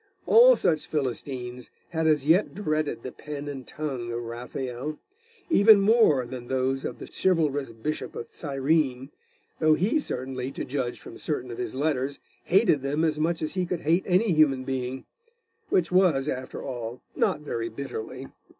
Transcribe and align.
All 0.25 0.55
such 0.55 0.87
Philistines 0.87 1.69
had 1.89 2.07
as 2.07 2.25
yet 2.25 2.55
dreaded 2.55 3.03
the 3.03 3.11
pen 3.11 3.47
and 3.47 3.67
tongue 3.67 4.11
of 4.11 4.23
Raphael, 4.23 4.97
even 5.47 5.79
more 5.79 6.25
than 6.25 6.47
those 6.47 6.83
of 6.83 6.97
the 6.97 7.05
chivalrous 7.07 7.71
Bishop 7.71 8.15
of 8.15 8.27
Cyrene, 8.33 9.11
though 9.59 9.75
he 9.75 9.99
certainly, 9.99 10.49
to 10.53 10.65
judge 10.65 10.99
from 10.99 11.19
certain 11.19 11.51
of 11.51 11.59
his 11.59 11.75
letters, 11.75 12.17
hated 12.45 12.81
them 12.81 13.03
as 13.03 13.19
much 13.19 13.43
as 13.43 13.53
he 13.53 13.67
could 13.67 13.81
hate 13.81 14.01
any 14.07 14.33
human 14.33 14.63
being; 14.63 15.05
which 15.69 15.91
was 15.91 16.27
after 16.27 16.63
all 16.63 17.03
not 17.15 17.41
very 17.41 17.69
bitterly. 17.69 18.25